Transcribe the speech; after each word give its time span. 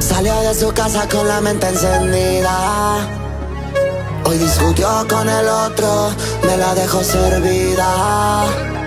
Salió 0.00 0.40
de 0.40 0.54
su 0.54 0.72
casa 0.72 1.08
con 1.08 1.28
la 1.28 1.40
mente 1.40 1.68
encendida. 1.68 2.96
Hoy 4.24 4.38
discutió 4.38 4.88
con 5.08 5.28
el 5.28 5.46
otro, 5.46 6.10
me 6.44 6.56
la 6.56 6.74
dejó 6.74 7.04
servida. 7.04 8.77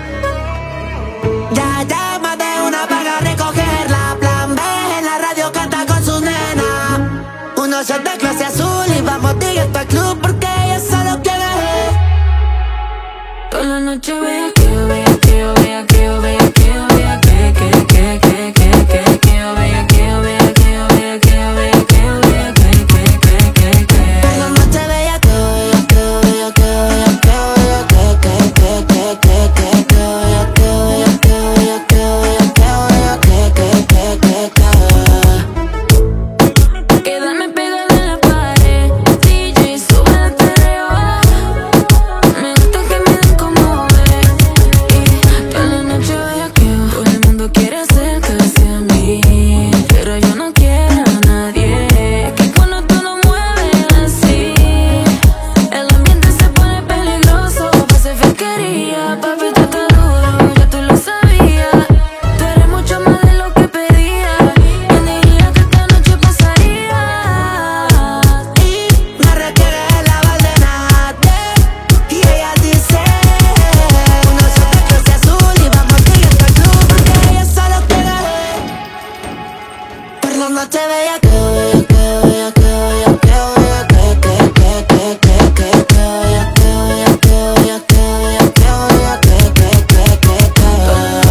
La 80.54 80.64
noche 80.64 80.78
bella 80.86 81.18
que 81.18 81.28
bella 81.28 81.80
que 81.88 82.02
bella 82.26 82.50
que 82.52 82.62
bella 82.62 83.10
que 83.22 83.36
bella 83.56 83.82
que 83.88 84.06
que 84.20 84.36
que 84.52 84.70
que 84.84 85.08
que 85.08 85.68
que 85.68 85.70
que 85.82 86.06
bella 86.12 86.46
que 86.46 86.68
bella 86.88 87.08
que 87.16 87.40
bella 87.62 87.78
que 87.88 88.02
bella 88.22 88.46
que 88.52 88.70
bella 88.82 89.14
que 89.20 89.36
que 89.48 89.70
que 89.86 90.06
que 90.20 90.36
que 90.52 90.68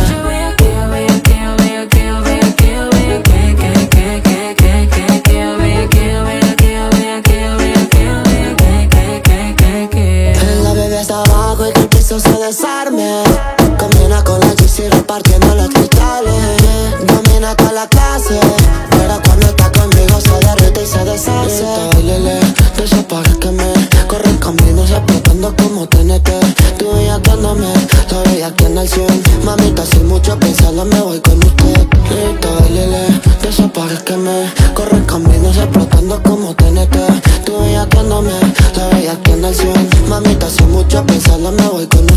noche 0.01 0.17
vea 0.25 0.49
que 0.57 0.69
vea 0.91 1.11
que 1.21 1.39
vea 1.61 1.83
que 1.87 2.05
vea 2.25 2.47
que 2.55 2.71
vea 2.93 3.17
que 3.21 3.41
que 3.59 3.71
que 3.91 4.09
que 4.11 4.39
que 4.55 4.73
que 4.89 5.05
que 5.21 5.39
vea 5.59 5.83
que 5.87 6.05
vea 6.27 6.51
que 6.57 6.75
vea 6.95 7.17
que 7.21 7.39
vea 7.59 7.79
que 7.91 8.05
vea 8.25 8.51
que 8.89 9.05
que 9.27 9.39
que 9.61 9.89
que 9.91 10.61
La 10.63 10.71
bebé 10.73 10.99
está 11.01 11.17
abajo 11.23 11.67
y 11.67 11.71
que 11.73 11.79
el 11.81 11.87
piso 11.89 12.15
Combina 13.77 14.23
con 14.23 14.39
la 14.39 14.53
GC 14.55 14.89
repartiendo 14.89 15.55
los 15.55 15.69
cristales. 15.69 16.33
Domina 17.05 17.55
toda 17.55 17.71
la 17.71 17.87
clase 17.87 18.39
se 20.91 21.05
deshace 21.05 21.63
Bailele, 21.93 22.39
de 22.75 22.83
esos 22.83 23.03
pares 23.05 23.37
que 23.37 23.49
me 23.49 23.71
corren 24.07 24.37
caminos 24.37 24.91
explotando 24.91 25.55
como 25.55 25.87
TNT. 25.87 26.29
Tú 26.77 26.91
bellaqueándome, 26.93 27.71
la 28.11 28.29
bellaqueando 28.29 28.81
al 28.81 28.87
cien. 28.89 29.23
Mamita, 29.45 29.85
sin 29.85 30.07
mucho 30.07 30.37
pensarlo 30.37 30.83
me 30.83 30.99
voy 30.99 31.19
con 31.21 31.37
usted. 31.37 31.87
Grita, 32.09 32.49
bailele, 32.59 33.03
de 33.41 33.49
esos 33.49 33.71
pares 33.71 34.01
que 34.03 34.17
me 34.17 34.51
corren 34.73 35.05
caminos 35.05 35.55
explotando 35.55 36.21
como 36.23 36.53
TNT. 36.55 36.95
Tú 37.45 37.59
bellaqueándome, 37.59 38.33
la 38.75 38.87
bellaqueando 38.89 39.47
al 39.47 39.55
cien. 39.55 39.89
Mamita, 40.09 40.49
sin 40.49 40.71
mucho 40.71 41.05
pensarlo 41.05 41.51
me 41.53 41.67
voy 41.67 41.87
con 41.87 42.03
usted 42.03 42.10